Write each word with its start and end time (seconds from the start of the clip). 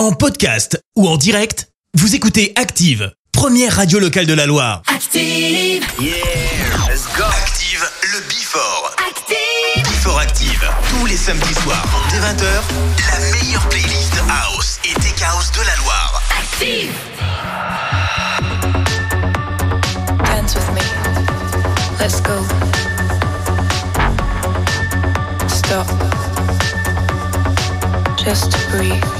En 0.00 0.12
podcast 0.12 0.82
ou 0.96 1.06
en 1.06 1.18
direct, 1.18 1.68
vous 1.92 2.14
écoutez 2.14 2.54
Active, 2.56 3.12
première 3.32 3.76
radio 3.76 3.98
locale 3.98 4.24
de 4.24 4.32
la 4.32 4.46
Loire. 4.46 4.80
Active. 4.86 5.84
Yeah, 6.00 6.14
let's 6.88 7.04
go. 7.18 7.24
Active, 7.24 7.84
le 8.04 8.20
Before. 8.26 8.96
Active. 9.06 9.84
Before 9.84 10.18
Active, 10.18 10.64
tous 10.88 11.04
les 11.04 11.18
samedis 11.18 11.52
soirs, 11.52 11.84
dès 12.08 12.16
20h, 12.16 12.46
la 13.10 13.30
meilleure 13.30 13.68
playlist 13.68 14.14
house 14.26 14.78
et 14.86 14.94
tech 15.00 15.20
house 15.20 15.52
de 15.52 15.58
la 15.58 15.76
Loire. 15.82 16.22
Active. 16.40 16.94
Dance 20.24 20.54
with 20.54 20.70
me. 20.72 20.80
Let's 21.98 22.22
go. 22.22 22.42
Stop. 25.46 25.86
Just 28.16 28.56
breathe. 28.70 29.19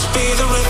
Hearts 0.00 0.16
be 0.16 0.34
the 0.34 0.46
rhythm. 0.48 0.69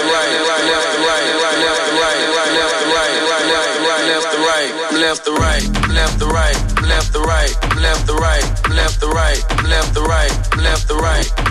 light, 3.51 3.81
why 3.81 3.97
nested 4.07 4.31
the 4.31 4.39
right, 4.47 4.71
left 5.01 5.25
to 5.25 5.33
right, 5.33 5.63
left 5.89 6.19
to 6.19 6.27
right, 6.27 6.83
left 6.83 7.13
to 7.13 7.19
right, 7.19 7.55
left 7.77 8.07
to 8.07 8.15
right, 8.15 8.69
left 8.69 9.01
to 9.01 9.07
right, 9.09 9.63
left 9.63 9.93
to 9.93 10.01
right, 10.01 10.40
left 10.61 10.87
to 10.87 10.95
right, 10.95 11.50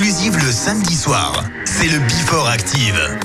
exclusive 0.00 0.38
le 0.38 0.50
samedi 0.50 0.96
soir. 0.96 1.44
C'est 1.66 1.88
le 1.88 1.98
Before 1.98 2.48
Active. 2.48 3.18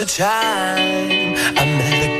A 0.00 0.06
time 0.06 1.34
I 1.58 1.64
met 1.76 2.16
a 2.16 2.19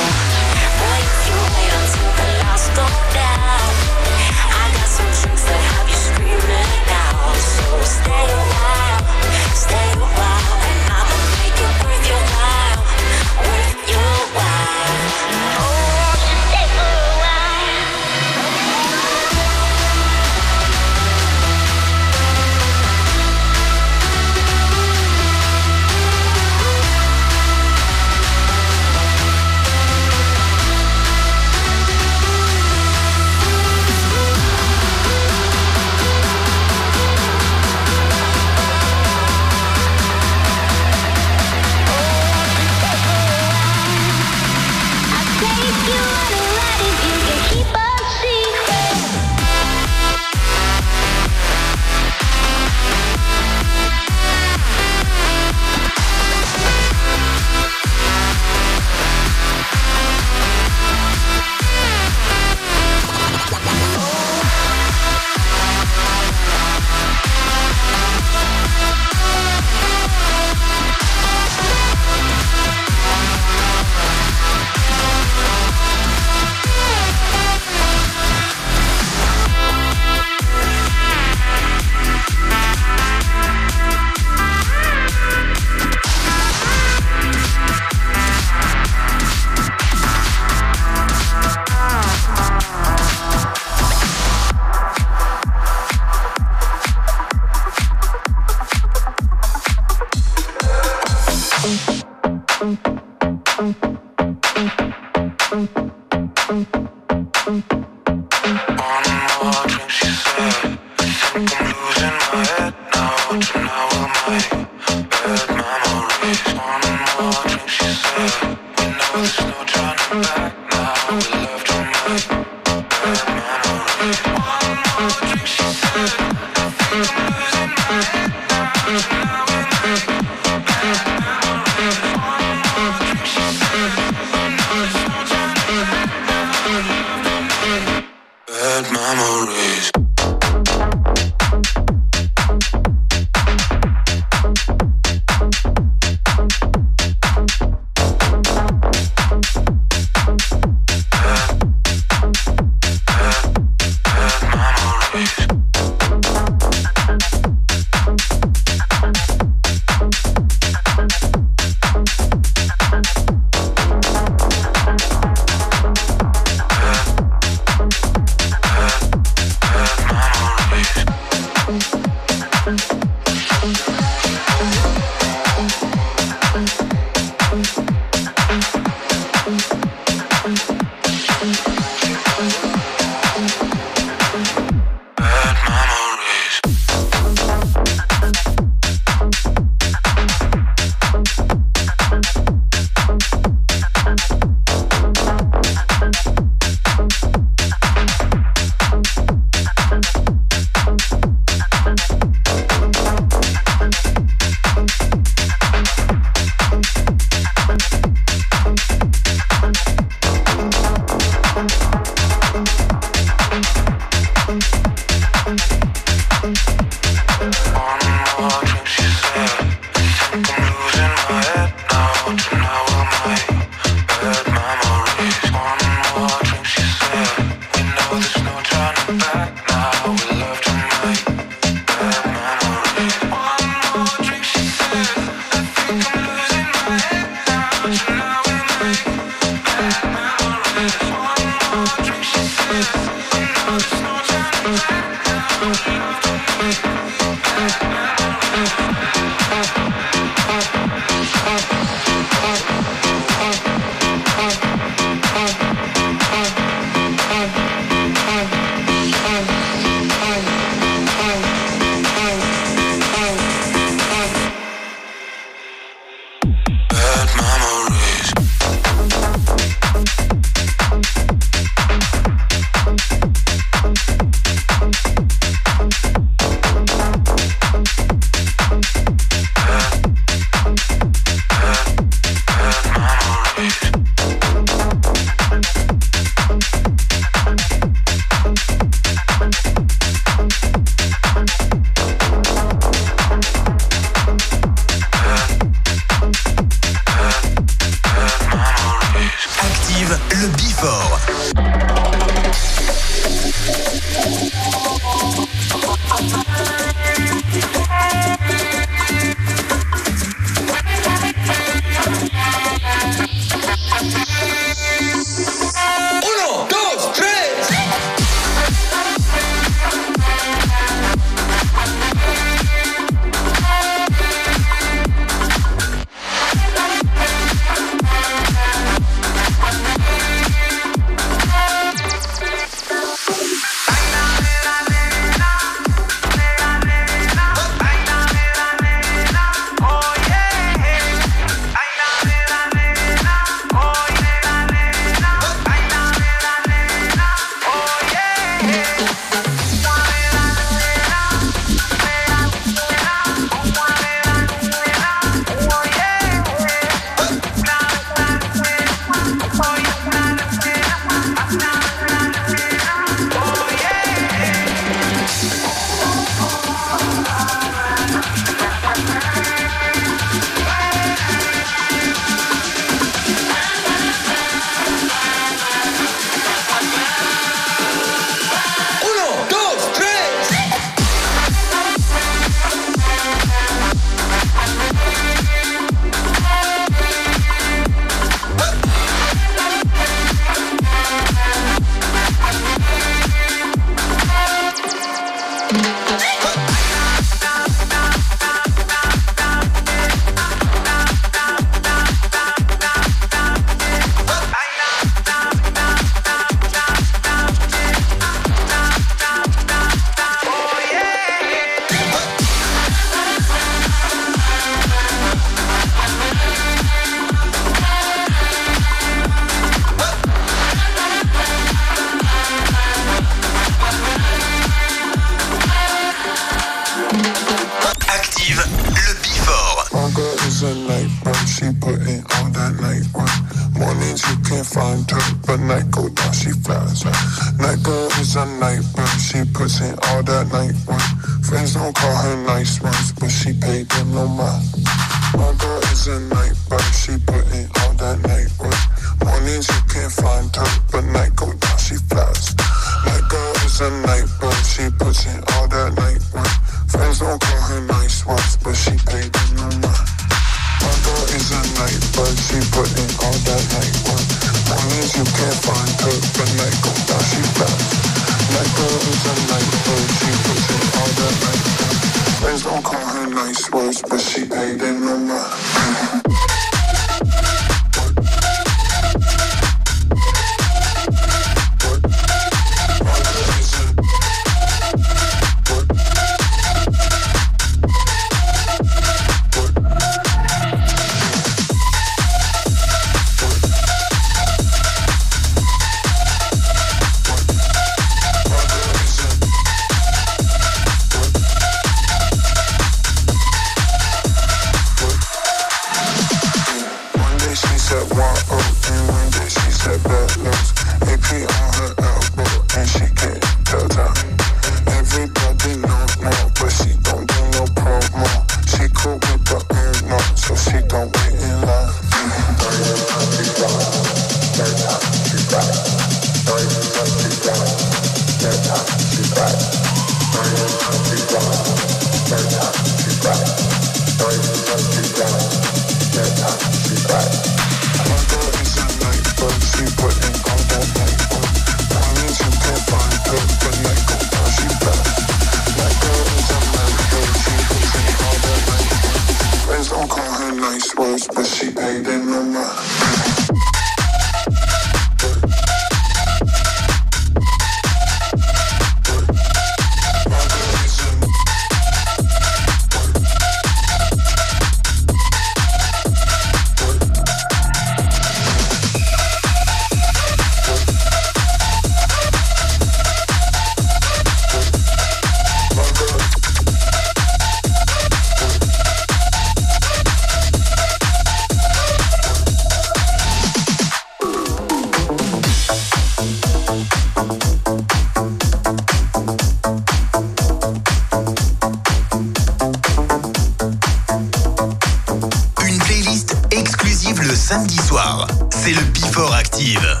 samedi 597.54 597.76
soir. 597.86 598.26
C'est 598.50 598.72
le 598.72 598.82
Before 598.92 599.32
Active. 599.32 600.00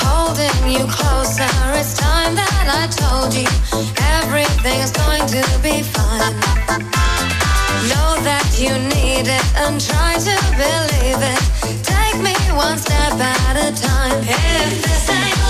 Holding 0.00 0.70
you 0.70 0.86
closer, 0.86 1.50
it's 1.74 1.94
time 1.94 2.36
that 2.36 2.66
I 2.68 2.86
told 2.86 3.34
you 3.34 3.48
everything's 4.22 4.92
going 4.92 5.26
to 5.26 5.42
be 5.60 5.82
fine. 5.82 6.34
Know 7.90 8.10
that 8.22 8.46
you 8.60 8.70
need 8.94 9.26
it 9.26 9.46
and 9.56 9.80
try 9.80 10.14
to 10.28 10.36
believe 10.54 11.20
it. 11.34 11.42
Take 11.82 12.22
me 12.22 12.34
one 12.54 12.78
step 12.78 13.14
at 13.18 13.56
a 13.56 13.72
time. 13.74 14.22
If 14.22 14.82
this 14.84 15.10
ain't 15.10 15.49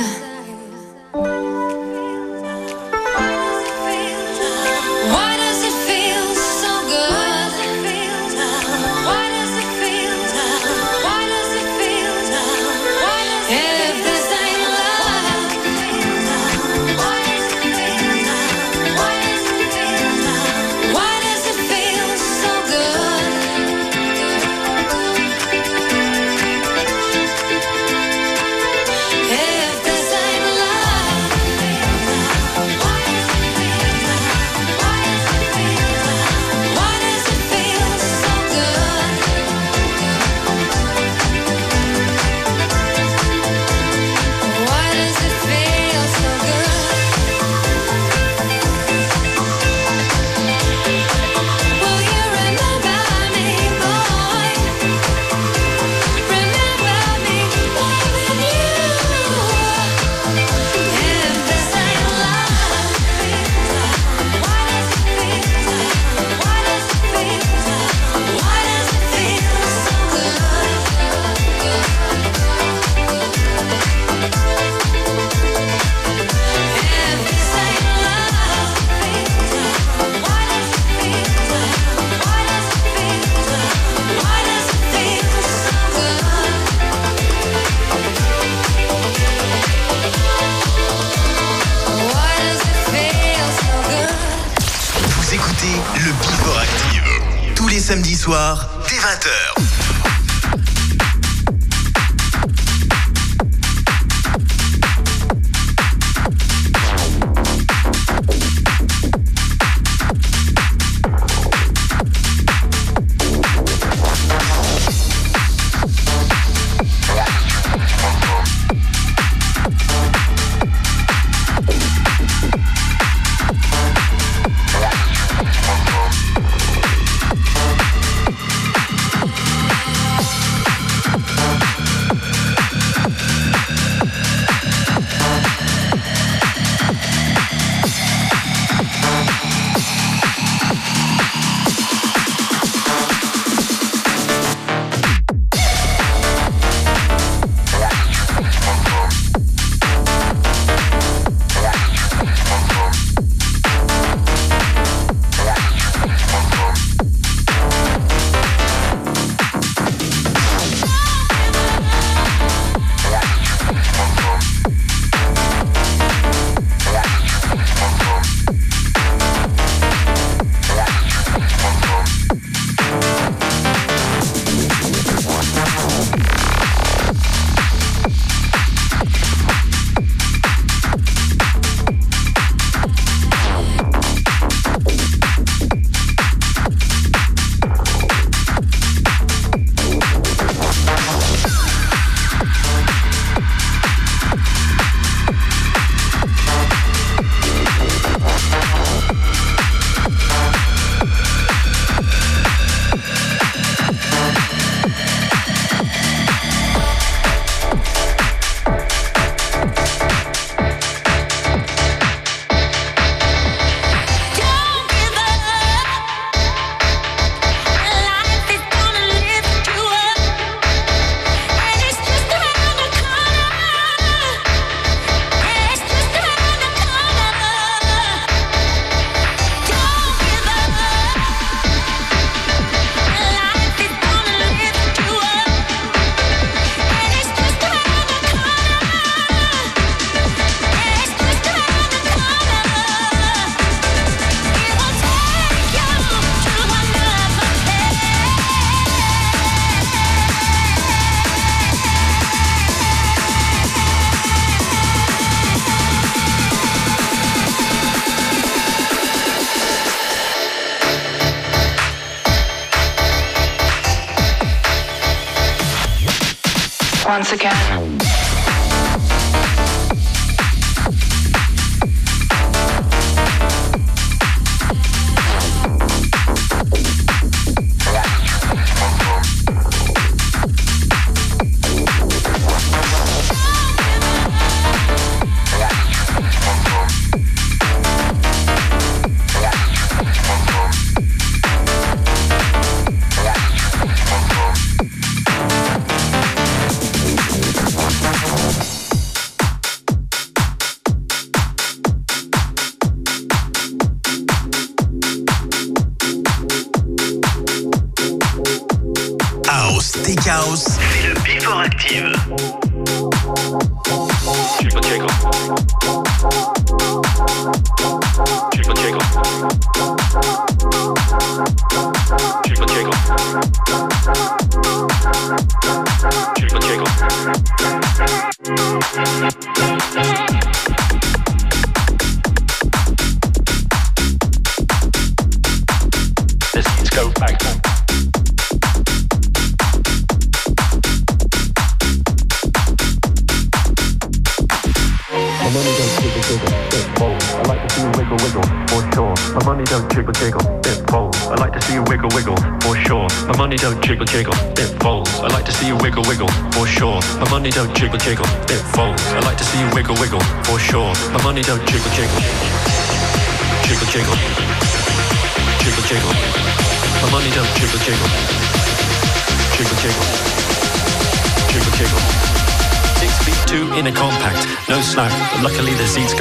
Once 267.21 267.33
again. 267.33 267.50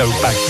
Go 0.01 0.09
back. 0.23 0.50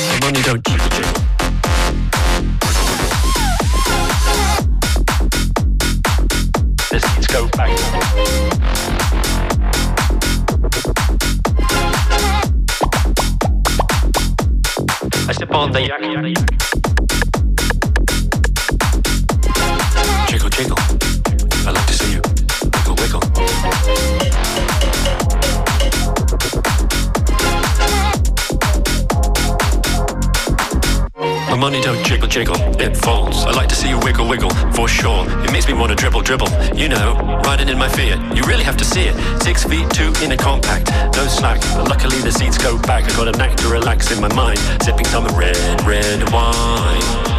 don't 31.78 32.04
jiggle 32.04 32.26
jiggle, 32.26 32.56
it 32.80 32.96
falls. 32.96 33.44
I 33.46 33.52
like 33.52 33.68
to 33.68 33.76
see 33.76 33.88
you 33.88 33.98
wiggle 34.00 34.28
wiggle, 34.28 34.50
for 34.74 34.88
sure. 34.88 35.24
It 35.44 35.52
makes 35.52 35.68
me 35.68 35.74
want 35.74 35.90
to 35.90 35.96
dribble 35.96 36.22
dribble, 36.22 36.48
you 36.74 36.88
know, 36.88 37.14
riding 37.44 37.68
in 37.68 37.78
my 37.78 37.88
fear. 37.88 38.16
You 38.34 38.42
really 38.42 38.64
have 38.64 38.76
to 38.78 38.84
see 38.84 39.02
it. 39.02 39.42
Six 39.42 39.62
feet 39.64 39.88
two 39.90 40.12
in 40.22 40.32
a 40.32 40.36
compact, 40.36 40.90
no 41.14 41.26
slack. 41.28 41.60
But 41.76 41.88
luckily 41.88 42.18
the 42.22 42.32
seats 42.32 42.58
go 42.58 42.76
back. 42.82 43.04
I 43.04 43.16
got 43.16 43.28
a 43.28 43.32
knack 43.38 43.56
to 43.58 43.68
relax 43.68 44.10
in 44.10 44.20
my 44.20 44.32
mind, 44.34 44.58
sipping 44.82 45.06
some 45.06 45.26
red, 45.36 45.56
red 45.86 46.32
wine 46.32 47.29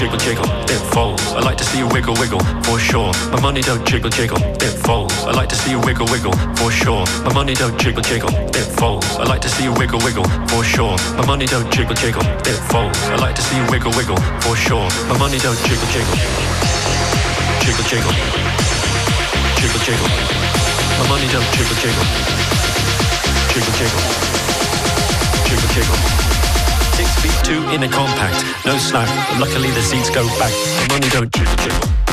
jiggle 0.00 0.16
jiggle, 0.16 0.48
it 0.64 0.80
falls. 0.94 1.20
I 1.36 1.40
like 1.40 1.58
to 1.58 1.64
see 1.64 1.76
you 1.76 1.86
wiggle 1.88 2.14
wiggle, 2.14 2.40
for 2.64 2.78
sure. 2.80 3.12
My 3.32 3.38
money 3.38 3.60
don't 3.60 3.86
jiggle 3.86 4.08
jiggle, 4.08 4.38
it 4.40 4.72
falls. 4.80 5.12
I 5.28 5.32
like 5.32 5.50
to 5.50 5.54
see 5.56 5.72
you 5.72 5.80
wiggle 5.80 6.06
wiggle, 6.06 6.32
for 6.56 6.70
sure. 6.72 7.04
My 7.20 7.34
money 7.34 7.52
don't 7.52 7.78
jiggle 7.78 8.00
jiggle, 8.00 8.30
it 8.56 8.64
falls. 8.80 9.04
I 9.20 9.24
like 9.24 9.42
to 9.42 9.50
see 9.50 9.64
you 9.64 9.74
wiggle 9.74 10.00
wiggle, 10.00 10.24
for 10.48 10.64
sure. 10.64 10.96
My 11.20 11.26
money 11.26 11.44
don't 11.44 11.70
jiggle 11.70 11.94
jiggle, 11.94 12.22
it 12.48 12.56
falls. 12.72 12.96
I 13.12 13.16
like 13.16 13.34
to 13.36 13.42
see 13.42 13.56
you 13.60 13.66
wiggle 13.68 13.92
wiggle, 13.92 14.16
for 14.40 14.56
sure. 14.56 14.88
My 15.12 15.18
money 15.18 15.36
don't 15.36 15.60
jiggle 15.68 15.88
jiggle, 15.92 16.16
jiggle 17.60 17.84
jiggle, 17.84 18.14
jiggle 19.60 19.80
jiggle. 19.84 20.08
My 20.96 21.06
money 21.12 21.28
don't 21.28 21.44
jiggle 21.52 21.76
jiggle, 21.76 22.06
jiggle 23.52 23.74
jiggle, 23.76 24.00
jiggle 25.44 25.68
jiggle. 25.76 26.39
Two 27.42 27.62
in 27.70 27.82
a 27.82 27.88
compact, 27.88 28.44
no 28.64 28.76
slack. 28.78 29.08
Luckily 29.38 29.70
the 29.70 29.82
seats 29.82 30.10
go 30.10 30.26
back. 30.38 30.52
The 30.52 30.86
money 30.94 31.08
don't 31.08 31.32
chip 31.34 31.48
chip. 31.60 32.09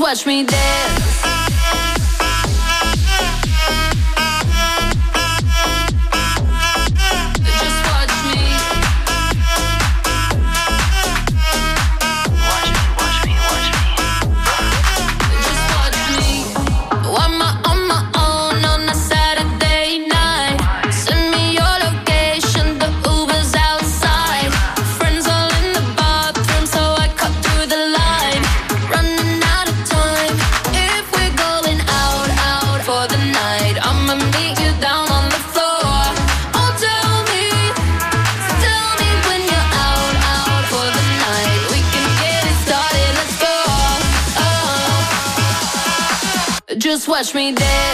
watch 0.00 0.26
me 0.26 0.44
dance. 0.44 0.95
watch 47.16 47.34
me 47.34 47.50
dance. 47.50 47.85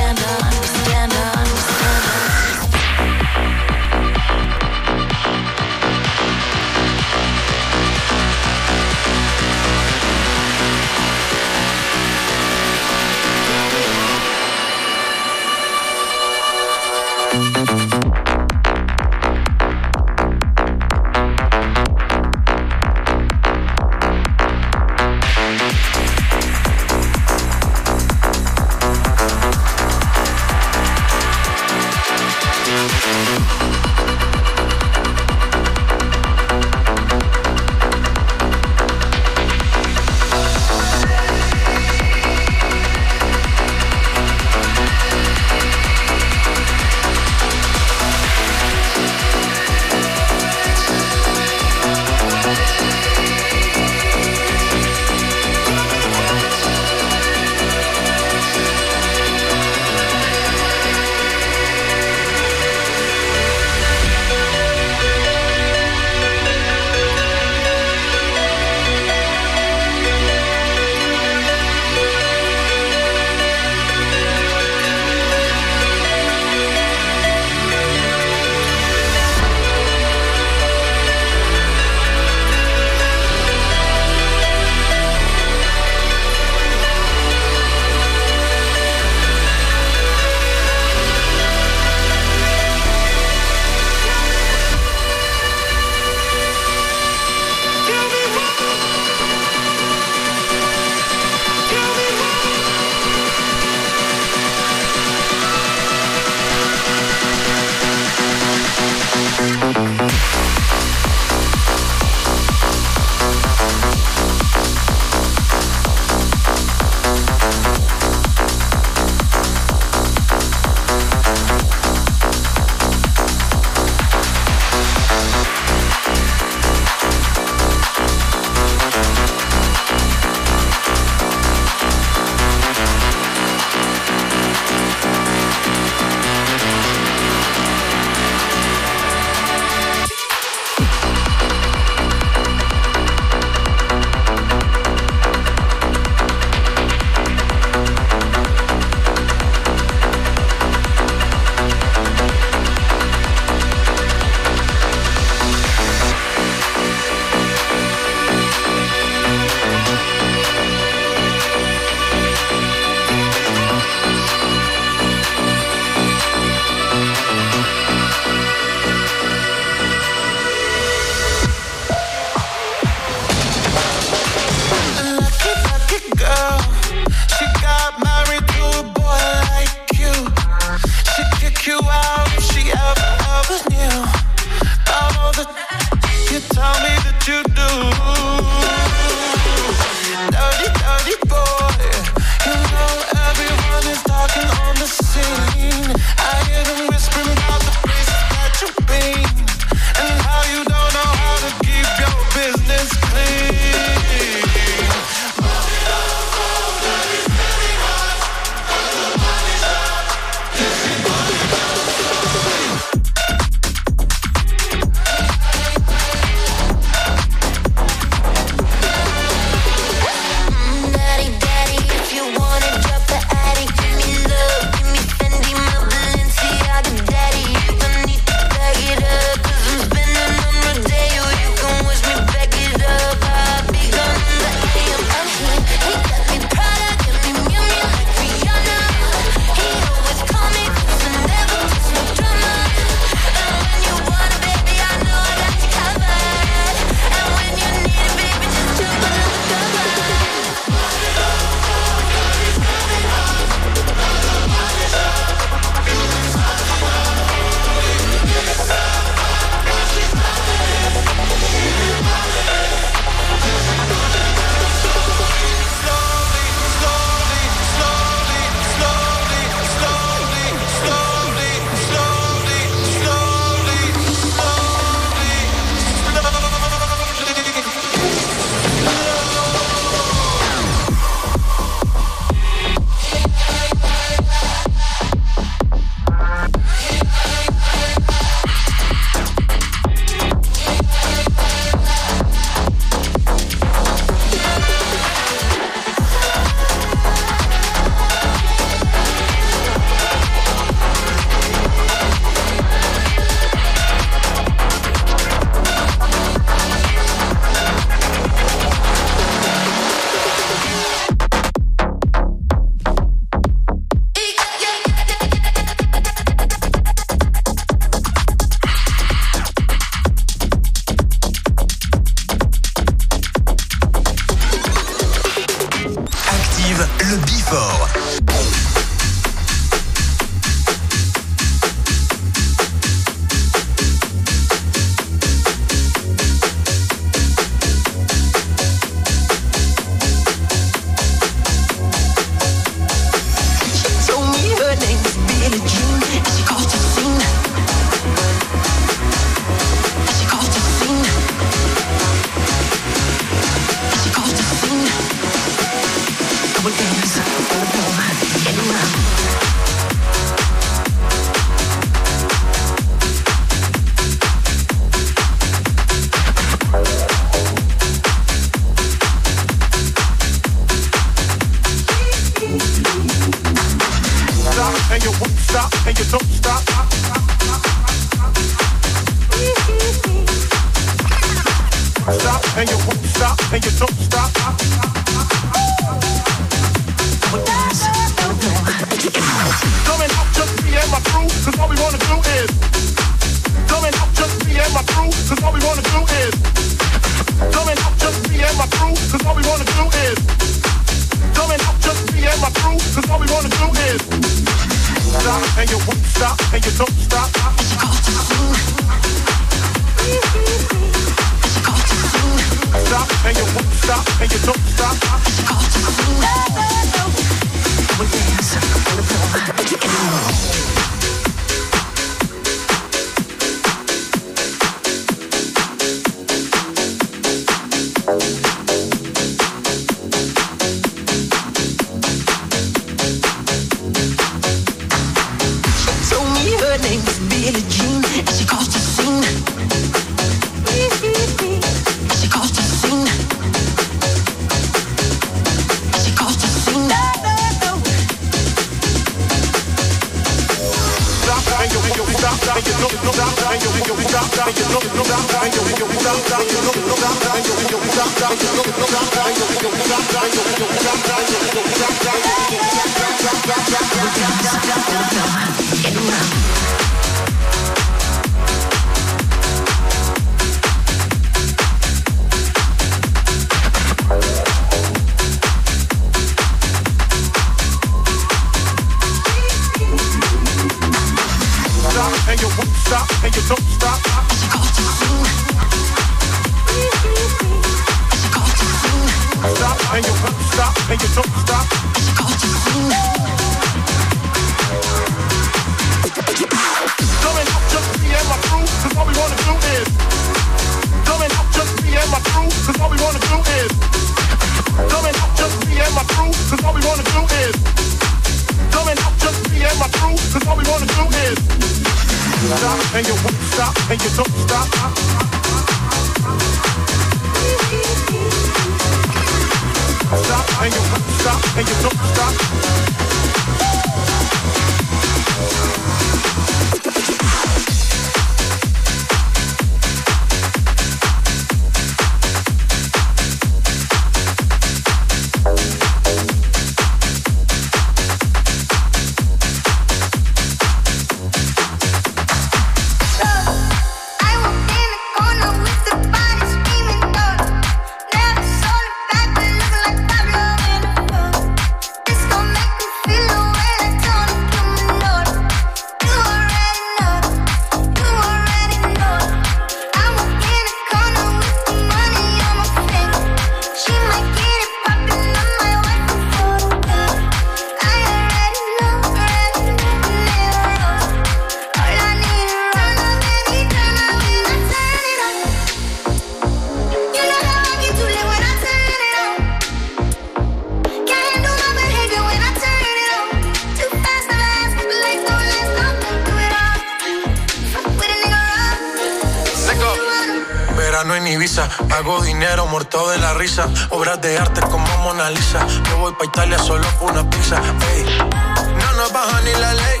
mi. 591.38 591.46
Pago 591.88 592.22
dinero 592.22 592.66
muerto 592.66 593.08
de 593.10 593.18
la 593.18 593.34
risa. 593.34 593.68
Obras 593.90 594.20
de 594.20 594.38
arte 594.38 594.60
como 594.62 594.86
Mona 594.98 595.30
Lisa. 595.30 595.64
Yo 595.88 595.98
voy 595.98 596.12
pa' 596.14 596.24
Italia 596.24 596.58
solo 596.58 596.86
por 596.98 597.12
una 597.12 597.28
pizza. 597.28 597.60
No 597.60 598.92
nos 598.94 599.12
baja 599.12 599.40
ni 599.42 599.52
la 599.52 599.74
ley. 599.74 600.00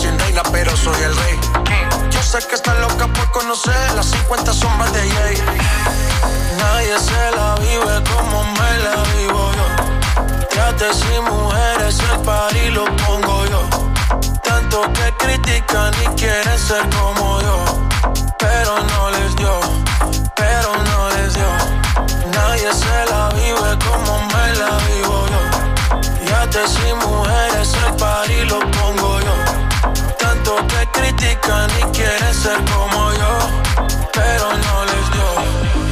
Sin 0.00 0.18
reina, 0.18 0.42
pero 0.50 0.74
soy 0.76 1.00
el 1.02 1.16
rey. 1.16 1.38
Yo 2.10 2.22
sé 2.22 2.38
que 2.48 2.54
está 2.54 2.74
loca 2.74 3.06
por 3.08 3.30
conocer 3.32 3.92
las 3.94 4.06
50 4.06 4.52
sombras 4.52 4.92
de 4.92 5.10
Jay. 5.10 5.36
Nadie 6.58 6.98
se 6.98 7.36
la 7.36 7.54
vive 7.56 8.02
como 8.10 8.44
me 8.44 8.78
la 8.78 9.02
vivo 9.16 9.52
yo. 9.58 10.46
Trates 10.48 11.04
y 11.14 11.20
mujeres, 11.20 11.98
el 12.12 12.20
par 12.20 12.52
lo 12.72 12.84
pongo 12.96 13.44
yo. 13.46 13.68
Tanto 14.42 14.82
que 14.92 15.12
critican 15.18 15.92
y 16.02 16.06
quieren 16.20 16.58
ser 16.58 16.88
como 16.90 17.40
yo, 17.42 17.64
pero 18.38 18.78
no 18.78 19.10
les 19.10 19.36
dio 19.36 19.82
nadie 22.52 22.72
se 22.74 23.10
la 23.10 23.28
vive 23.30 23.78
como 23.86 24.20
me 24.32 24.46
la 24.60 24.76
vivo 24.86 25.26
yo. 25.32 25.42
Ya 26.28 26.46
te 26.50 26.66
sin 26.68 26.96
mujeres, 26.98 27.72
el 27.86 27.94
party 27.96 28.44
lo 28.44 28.58
pongo 28.58 29.20
yo. 29.20 29.36
Tanto 30.18 30.56
te 30.66 30.86
critican 30.92 31.70
y 31.80 31.82
quieren 31.96 32.34
ser 32.34 32.58
como 32.72 33.12
yo, 33.12 33.32
pero 34.12 34.46
no 34.64 34.84
les 34.90 35.06
dio. 35.12 35.91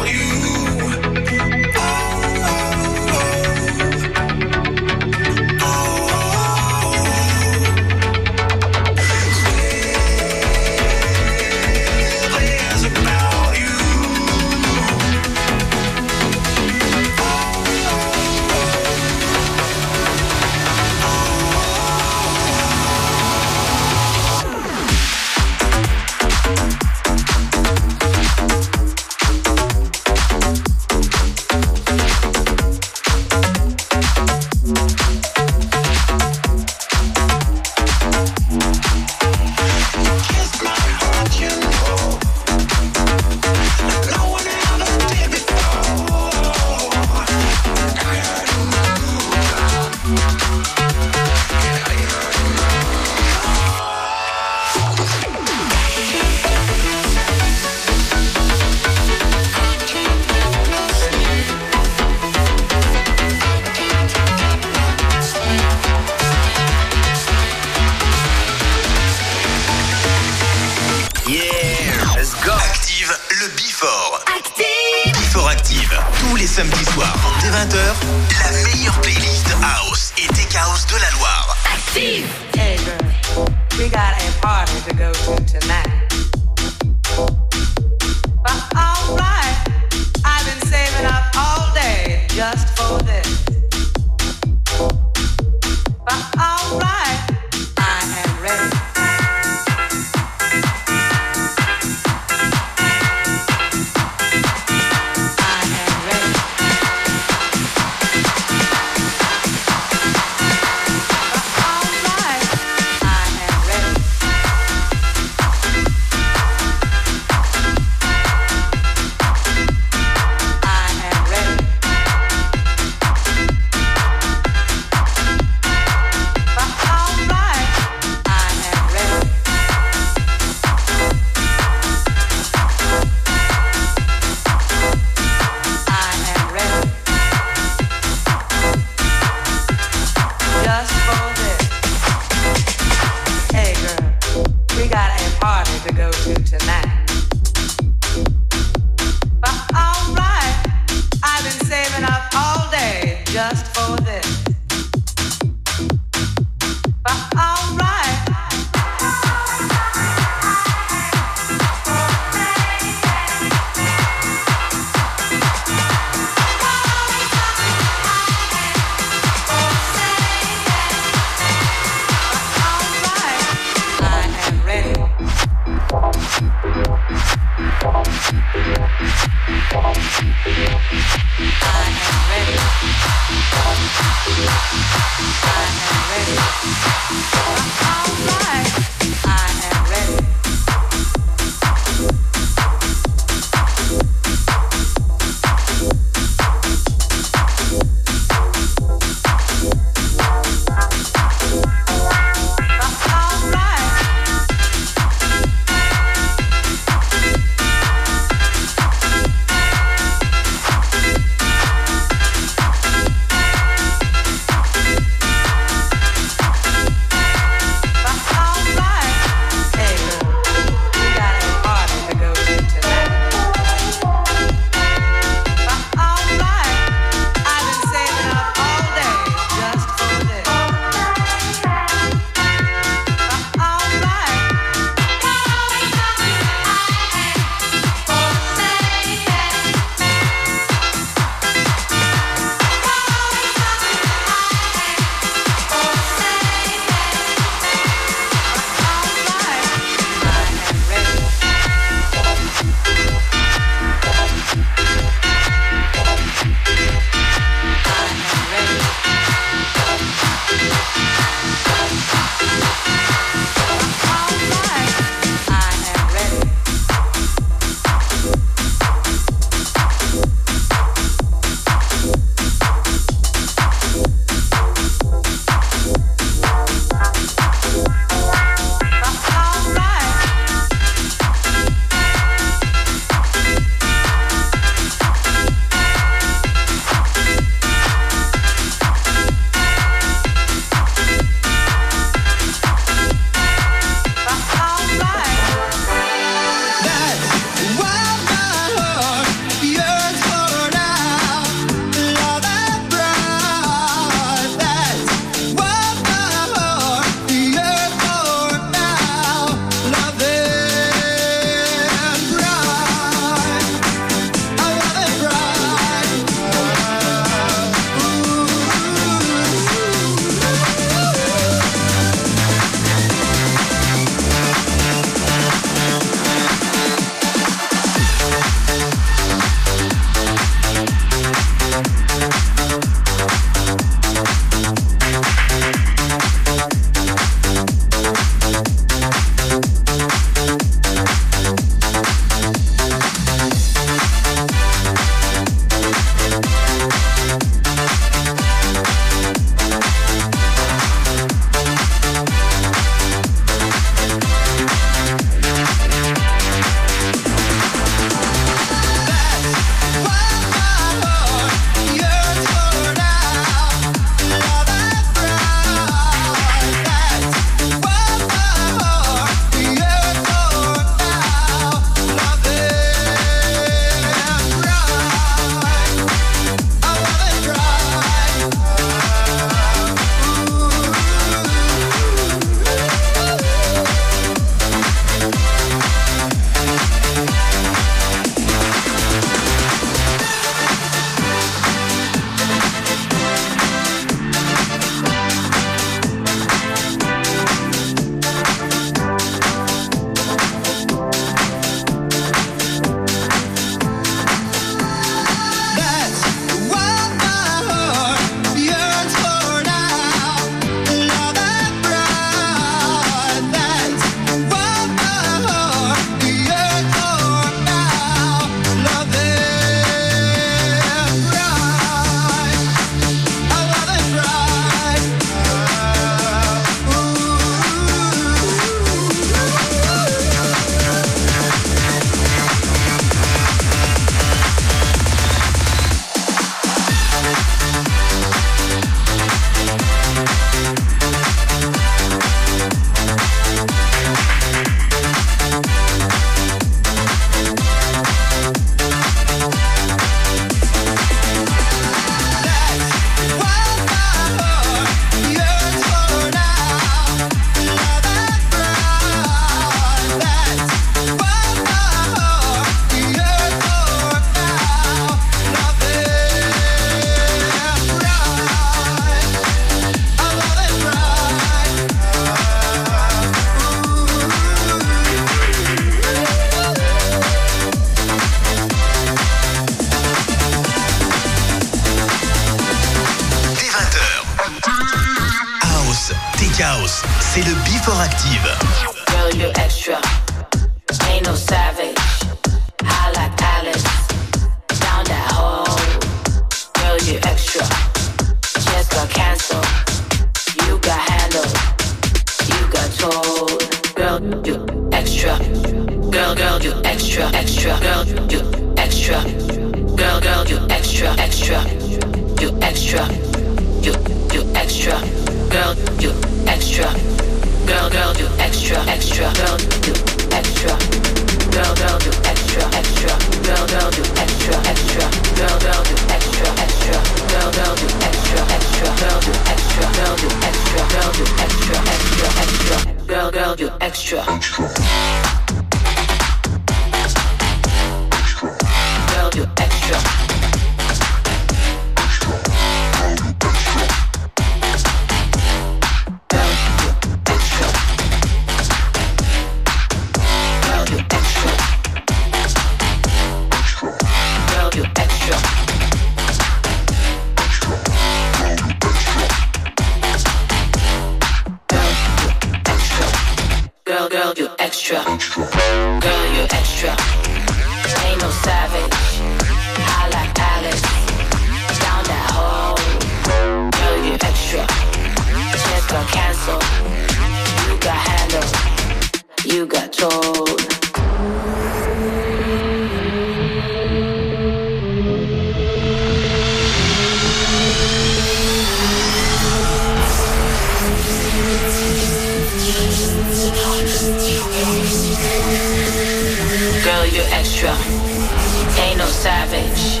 extra. 597.56 598.82
Ain't 598.82 598.98
no 598.98 599.06
savage. 599.06 600.00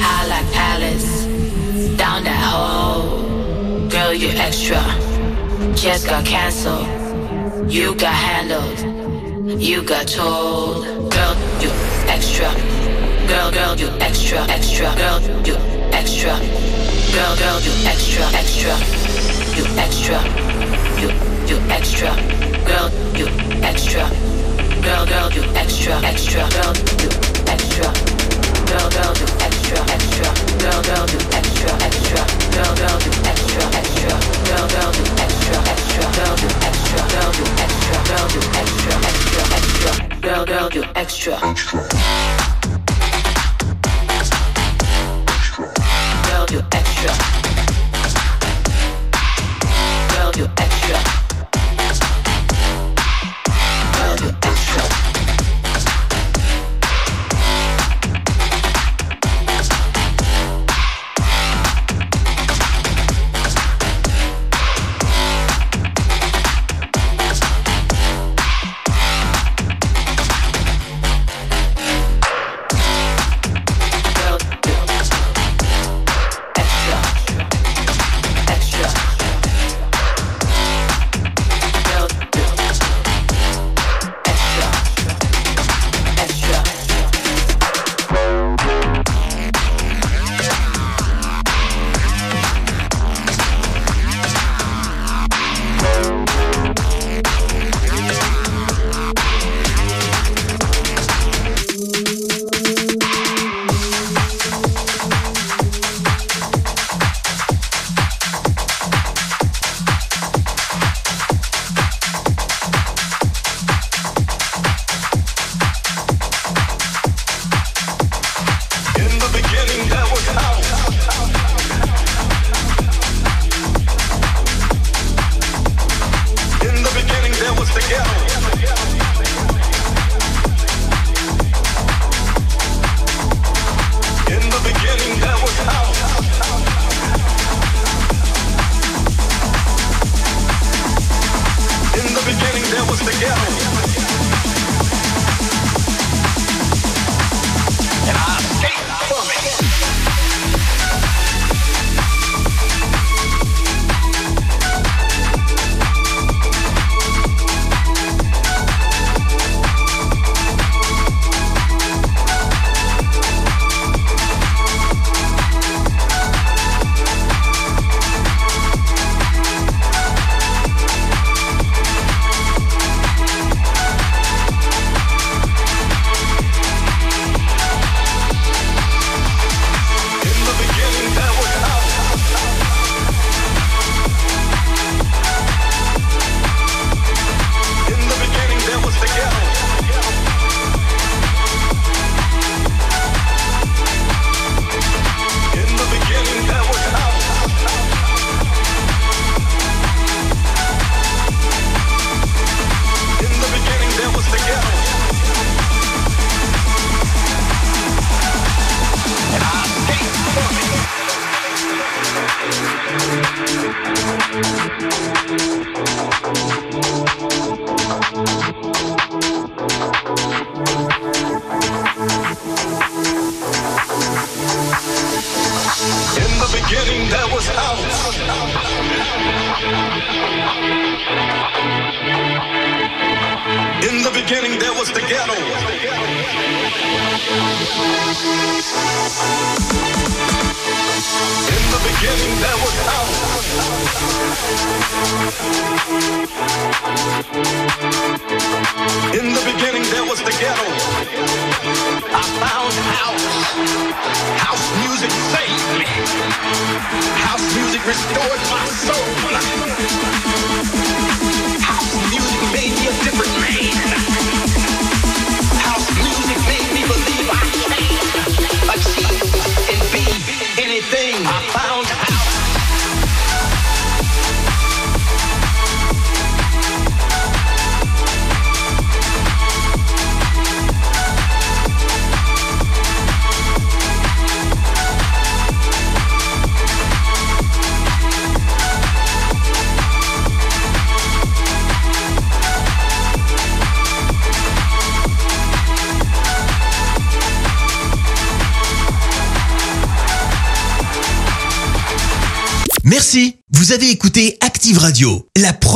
High 0.00 0.26
like 0.28 0.56
Alice. 0.56 1.24
Down 1.96 2.22
that 2.24 2.42
hole. 2.52 3.88
Girl, 3.88 4.12
you 4.12 4.28
extra. 4.38 4.80
Just 5.74 6.06
got 6.08 6.24
canceled. 6.24 6.86
You 7.70 7.94
got 7.96 8.14
handled. 8.14 9.60
You 9.60 9.82
got 9.82 10.06
told. 10.06 10.84
Girl, 11.10 11.34
you 11.60 11.70
extra. 12.06 12.50
Girl, 13.26 13.50
girl, 13.50 13.76
you 13.76 13.88
extra, 14.00 14.38
extra. 14.48 14.94
Girl, 14.94 15.20
you 15.44 15.56
extra. 15.92 16.38
Girl, 17.14 17.36
girl, 17.36 17.60
you 17.60 17.72
extra, 17.86 18.24
extra. 18.38 18.74
You 19.56 19.64
extra. 19.78 20.18
You, 21.00 21.08
you 21.48 21.58
extra. 21.70 22.10
Girl, 22.64 22.88
you 23.16 23.26
extra. 23.62 24.34
Girl, 24.84 25.06
girl, 25.06 25.32
you 25.32 25.42
extra, 25.56 25.96
extra. 26.04 26.44
Girl, 26.50 26.74
you 27.00 27.08
extra. 27.48 27.88
Girl, 28.68 28.90
girl, 28.92 29.14
you 29.16 29.26
extra, 29.40 29.80
extra. 29.96 30.28
Girl, 30.60 30.82
girl, 30.84 31.08
you 31.08 31.20
extra, 31.32 31.72
extra. 31.88 32.20
Girl, 32.52 32.74
girl, 32.76 33.00
you 33.00 33.12
extra, 33.24 33.64
extra. 33.80 34.12
Girl, 34.44 34.68
girl, 34.68 34.92
you 34.92 35.06
extra, 35.24 35.56
extra. 35.72 36.04
Girl, 36.12 36.36
you 36.36 36.50
extra. 36.68 37.00
Girl, 37.08 37.32
you 37.32 37.46
extra. 37.64 37.96
Girl, 38.04 38.28
you 38.28 38.42
extra, 38.60 38.94
extra, 39.08 39.42
extra. 39.56 40.20
Girl, 40.20 40.44
girl, 40.44 40.68
you 40.74 40.84
extra. 40.94 42.53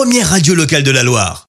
Première 0.09 0.31
radio 0.31 0.55
locale 0.55 0.83
de 0.85 0.91
la 0.91 1.03
Loire. 1.03 1.48